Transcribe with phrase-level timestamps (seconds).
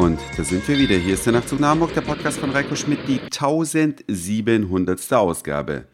[0.00, 0.96] Und da sind wir wieder.
[0.96, 5.12] Hier ist der Nachtzug nach Hamburg, der Podcast von Reiko Schmidt, die 1700.
[5.12, 5.84] Ausgabe.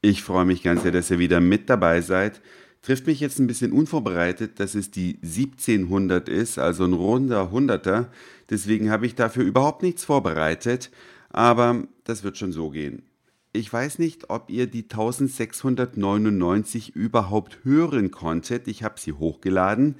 [0.00, 2.40] Ich freue mich ganz sehr, dass ihr wieder mit dabei seid.
[2.80, 8.08] Trifft mich jetzt ein bisschen unvorbereitet, dass es die 1700 ist, also ein runder Hunderter.
[8.48, 10.90] Deswegen habe ich dafür überhaupt nichts vorbereitet.
[11.28, 13.02] Aber das wird schon so gehen.
[13.52, 18.68] Ich weiß nicht, ob ihr die 1699 überhaupt hören konntet.
[18.68, 19.96] Ich habe sie hochgeladen.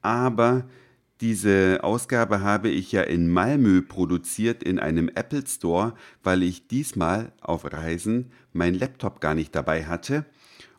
[0.00, 0.64] Aber
[1.20, 7.32] diese Ausgabe habe ich ja in Malmö produziert in einem Apple Store, weil ich diesmal
[7.40, 10.26] auf Reisen mein Laptop gar nicht dabei hatte.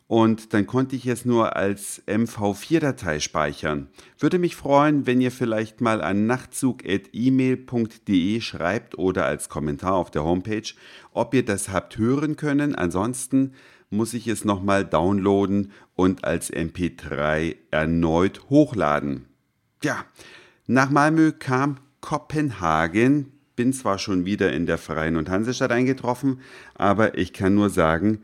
[0.06, 3.90] Und dann konnte ich es nur als MV4-Datei speichern.
[4.18, 10.24] Würde mich freuen, wenn ihr vielleicht mal an nachtzug.email.de schreibt oder als Kommentar auf der
[10.24, 10.68] Homepage,
[11.12, 12.74] ob ihr das habt hören können.
[12.74, 13.52] Ansonsten
[13.88, 19.29] muss ich es nochmal downloaden und als MP3 erneut hochladen.
[19.82, 20.04] Ja,
[20.66, 23.32] nach Malmö kam Kopenhagen.
[23.56, 26.42] Bin zwar schon wieder in der Freien und Hansestadt eingetroffen,
[26.74, 28.22] aber ich kann nur sagen,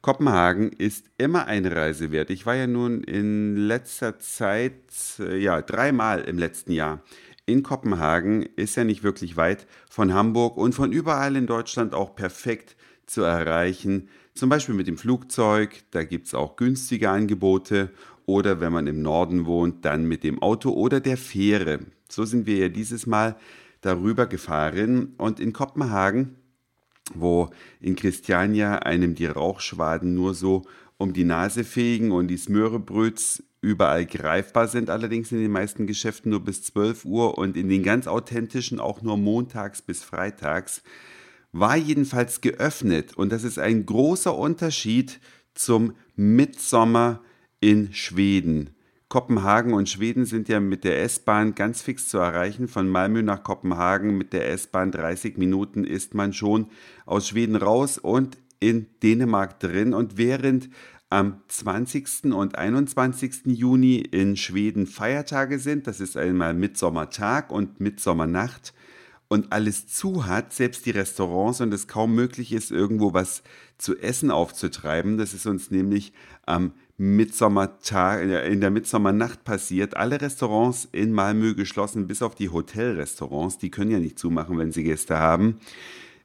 [0.00, 2.30] Kopenhagen ist immer eine Reise wert.
[2.30, 4.74] Ich war ja nun in letzter Zeit,
[5.18, 7.02] äh, ja, dreimal im letzten Jahr
[7.44, 8.42] in Kopenhagen.
[8.56, 13.22] Ist ja nicht wirklich weit von Hamburg und von überall in Deutschland auch perfekt zu
[13.22, 14.08] erreichen.
[14.34, 17.90] Zum Beispiel mit dem Flugzeug, da gibt es auch günstige Angebote
[18.26, 21.80] oder wenn man im Norden wohnt, dann mit dem Auto oder der Fähre.
[22.08, 23.36] So sind wir ja dieses Mal
[23.80, 26.36] darüber gefahren und in Kopenhagen,
[27.14, 30.62] wo in Christiania einem die Rauchschwaden nur so
[30.98, 36.30] um die Nase fegen und die Smörebröts überall greifbar sind, allerdings in den meisten Geschäften
[36.30, 40.82] nur bis 12 Uhr und in den ganz authentischen auch nur montags bis freitags,
[41.52, 45.20] war jedenfalls geöffnet und das ist ein großer Unterschied
[45.54, 47.20] zum Mitsommer
[47.66, 48.70] in Schweden.
[49.08, 52.68] Kopenhagen und Schweden sind ja mit der S-Bahn ganz fix zu erreichen.
[52.68, 56.68] Von Malmö nach Kopenhagen mit der S-Bahn 30 Minuten ist man schon
[57.06, 59.94] aus Schweden raus und in Dänemark drin.
[59.94, 60.68] Und während
[61.10, 62.26] am 20.
[62.32, 63.46] und 21.
[63.46, 68.74] Juni in Schweden Feiertage sind, das ist einmal Mitsommertag und Mitsommernacht,
[69.28, 73.42] und alles zu hat, selbst die Restaurants und es kaum möglich ist, irgendwo was
[73.78, 75.18] zu essen aufzutreiben.
[75.18, 76.12] Das ist uns nämlich
[76.44, 79.96] am Mitsommertag, in der Mitsommernacht passiert.
[79.96, 83.58] Alle Restaurants in Malmö geschlossen, bis auf die Hotelrestaurants.
[83.58, 85.58] Die können ja nicht zumachen, wenn sie Gäste haben.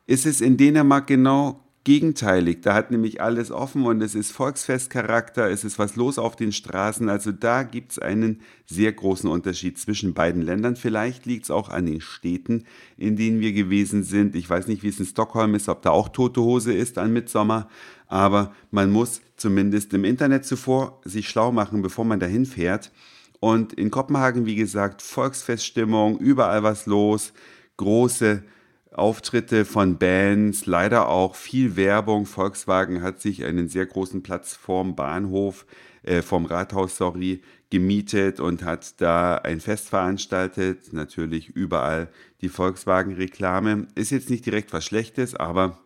[0.05, 2.61] Ist es in Dänemark genau gegenteilig.
[2.61, 6.51] Da hat nämlich alles offen und es ist Volksfestcharakter, es ist was los auf den
[6.51, 7.09] Straßen.
[7.09, 10.75] Also da gibt es einen sehr großen Unterschied zwischen beiden Ländern.
[10.75, 12.65] Vielleicht liegt es auch an den Städten,
[12.97, 14.35] in denen wir gewesen sind.
[14.35, 17.13] Ich weiß nicht, wie es in Stockholm ist, ob da auch tote Hose ist an
[17.13, 17.67] Mitsommer.
[18.07, 22.91] Aber man muss zumindest im Internet zuvor sich schlau machen, bevor man dahin fährt.
[23.39, 27.33] Und in Kopenhagen, wie gesagt, Volksfeststimmung, überall was los,
[27.77, 28.43] große
[28.91, 32.25] Auftritte von Bands, leider auch viel Werbung.
[32.25, 35.65] Volkswagen hat sich einen sehr großen Platz vorm Bahnhof,
[36.03, 40.91] äh, vom Rathaus, sorry, gemietet und hat da ein Fest veranstaltet.
[40.91, 42.09] Natürlich überall
[42.41, 43.87] die Volkswagen-Reklame.
[43.95, 45.79] Ist jetzt nicht direkt was Schlechtes, aber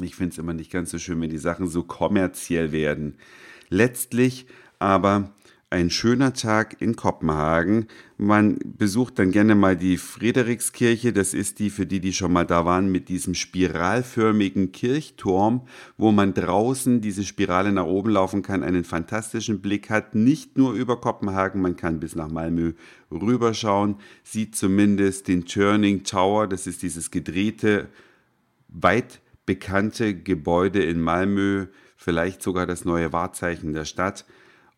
[0.00, 3.18] ich finde es immer nicht ganz so schön, wenn die Sachen so kommerziell werden.
[3.68, 4.46] Letztlich
[4.78, 5.32] aber
[5.72, 7.86] ein schöner Tag in Kopenhagen.
[8.18, 11.14] Man besucht dann gerne mal die Friederikskirche.
[11.14, 15.62] Das ist die, für die, die schon mal da waren, mit diesem spiralförmigen Kirchturm,
[15.96, 20.14] wo man draußen diese Spirale nach oben laufen kann, einen fantastischen Blick hat.
[20.14, 22.74] Nicht nur über Kopenhagen, man kann bis nach Malmö
[23.10, 26.46] rüberschauen, sieht zumindest den Turning Tower.
[26.48, 27.88] Das ist dieses gedrehte,
[28.68, 31.66] weit bekannte Gebäude in Malmö,
[31.96, 34.26] vielleicht sogar das neue Wahrzeichen der Stadt.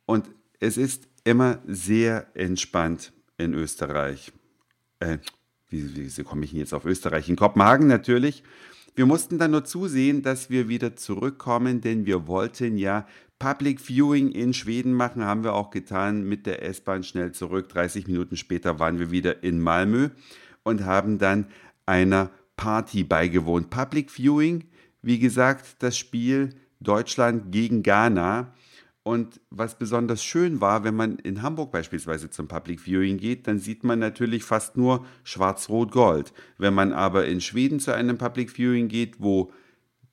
[0.06, 0.30] Und
[0.64, 4.32] es ist immer sehr entspannt in Österreich.
[4.98, 5.18] Äh,
[5.68, 7.28] wie, wie, komme ich jetzt auf Österreich?
[7.28, 8.42] In Kopenhagen natürlich.
[8.94, 13.06] Wir mussten dann nur zusehen, dass wir wieder zurückkommen, denn wir wollten ja
[13.38, 17.68] Public Viewing in Schweden machen, haben wir auch getan mit der S-Bahn schnell zurück.
[17.68, 20.10] 30 Minuten später waren wir wieder in Malmö
[20.62, 21.46] und haben dann
[21.84, 23.68] einer Party beigewohnt.
[23.68, 24.64] Public Viewing,
[25.02, 26.50] wie gesagt, das Spiel
[26.80, 28.54] Deutschland gegen Ghana.
[29.04, 33.58] Und was besonders schön war, wenn man in Hamburg beispielsweise zum Public Viewing geht, dann
[33.58, 36.32] sieht man natürlich fast nur Schwarz-Rot-Gold.
[36.56, 39.52] Wenn man aber in Schweden zu einem Public Viewing geht, wo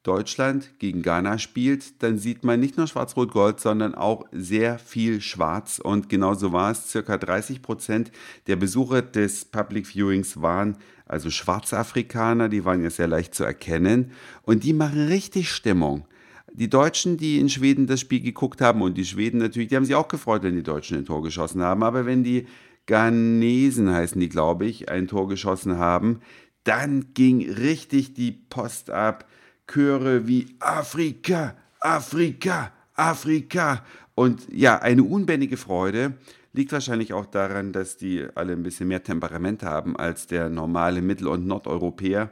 [0.03, 5.79] Deutschland gegen Ghana spielt, dann sieht man nicht nur Schwarz-Rot-Gold, sondern auch sehr viel Schwarz.
[5.79, 6.89] Und genauso war es.
[6.89, 8.11] Circa 30 Prozent
[8.47, 14.11] der Besucher des Public Viewings waren also Schwarzafrikaner, die waren ja sehr leicht zu erkennen.
[14.43, 16.05] Und die machen richtig Stimmung
[16.53, 19.86] die Deutschen, die in Schweden das Spiel geguckt haben und die Schweden natürlich, die haben
[19.86, 21.83] sich auch gefreut, wenn die Deutschen ein Tor geschossen haben.
[21.83, 22.45] Aber wenn die
[22.86, 26.21] Ghanesen heißen die, glaube ich, ein Tor geschossen haben.
[26.63, 29.27] Dann ging richtig die Post ab.
[29.68, 33.86] Chöre wie Afrika, Afrika, Afrika.
[34.15, 36.13] Und ja, eine unbändige Freude.
[36.53, 41.01] Liegt wahrscheinlich auch daran, dass die alle ein bisschen mehr Temperament haben als der normale
[41.01, 42.30] Mittel- und Nordeuropäer.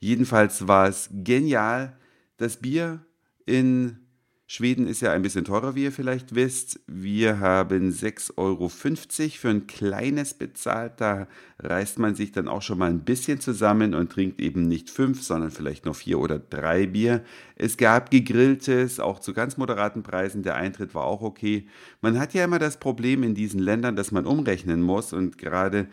[0.00, 1.96] Jedenfalls war es genial.
[2.36, 3.00] Das Bier
[3.50, 3.98] in
[4.46, 6.80] Schweden ist ja ein bisschen teurer, wie ihr vielleicht wisst.
[6.88, 10.94] Wir haben 6,50 Euro für ein kleines bezahlt.
[10.96, 11.28] Da
[11.60, 15.22] reißt man sich dann auch schon mal ein bisschen zusammen und trinkt eben nicht fünf,
[15.22, 17.22] sondern vielleicht nur vier oder drei Bier.
[17.54, 20.42] Es gab gegrilltes, auch zu ganz moderaten Preisen.
[20.42, 21.68] Der Eintritt war auch okay.
[22.00, 25.86] Man hat ja immer das Problem in diesen Ländern, dass man umrechnen muss und gerade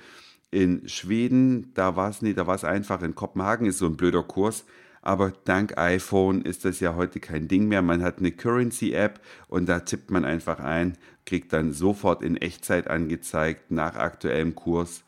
[0.49, 3.03] in Schweden, da war es nicht, da war es einfach.
[3.03, 4.65] In Kopenhagen ist so ein blöder Kurs
[5.07, 7.81] aber dank iPhone ist das ja heute kein Ding mehr.
[7.81, 12.89] Man hat eine Currency-App und da tippt man einfach ein, kriegt dann sofort in Echtzeit
[12.89, 15.05] angezeigt, nach aktuellem Kurs,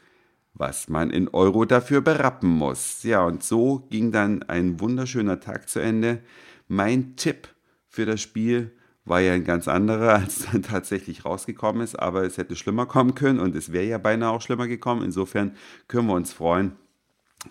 [0.54, 3.04] was man in Euro dafür berappen muss.
[3.04, 6.22] Ja, und so ging dann ein wunderschöner Tag zu Ende.
[6.70, 7.50] Mein Tipp
[7.90, 8.72] für das Spiel
[9.04, 13.16] war ja ein ganz anderer, als dann tatsächlich rausgekommen ist, aber es hätte schlimmer kommen
[13.16, 15.04] können und es wäre ja beinahe auch schlimmer gekommen.
[15.04, 15.58] Insofern
[15.90, 16.78] können wir uns freuen,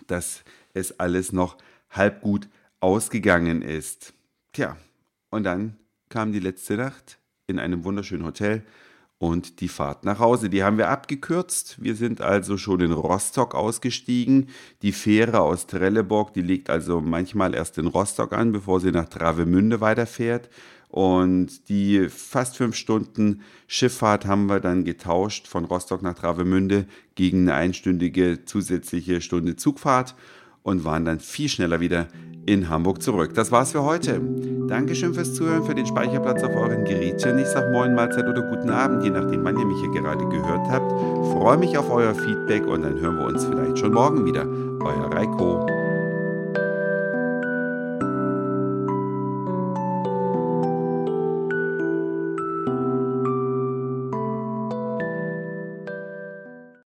[0.07, 0.43] dass
[0.73, 1.57] es alles noch
[1.89, 2.47] halb gut
[2.79, 4.13] ausgegangen ist.
[4.53, 4.77] Tja,
[5.29, 5.75] und dann
[6.09, 8.63] kam die letzte Nacht in einem wunderschönen Hotel
[9.19, 10.49] und die Fahrt nach Hause.
[10.49, 11.75] Die haben wir abgekürzt.
[11.81, 14.47] Wir sind also schon in Rostock ausgestiegen.
[14.81, 19.09] Die Fähre aus Trelleborg, die liegt also manchmal erst in Rostock an, bevor sie nach
[19.09, 20.49] Travemünde weiterfährt.
[20.87, 27.41] Und die fast fünf Stunden Schifffahrt haben wir dann getauscht von Rostock nach Travemünde gegen
[27.41, 30.15] eine einstündige zusätzliche Stunde Zugfahrt
[30.63, 32.07] und waren dann viel schneller wieder
[32.45, 33.33] in Hamburg zurück.
[33.35, 34.19] Das war's für heute.
[34.67, 37.39] Dankeschön fürs Zuhören, für den Speicherplatz auf euren Geräten.
[37.39, 40.67] Ich sag Moin, Mahlzeit oder guten Abend, je nachdem, wann ihr mich hier gerade gehört
[40.69, 40.91] habt.
[41.31, 44.47] Freue mich auf euer Feedback und dann hören wir uns vielleicht schon morgen wieder.
[44.81, 45.78] Euer Reiko.